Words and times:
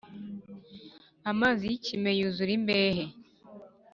Amazi 1.31 1.61
y’ikime 1.69 2.11
yuzura 2.19 2.51
imbehe 2.57 3.05